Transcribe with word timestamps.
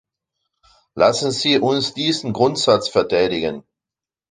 Lassen 0.95 1.29
Sie 1.29 1.59
uns 1.59 1.93
diesen 1.93 2.33
Grundsatz 2.33 2.87
verteidigen! 2.89 3.63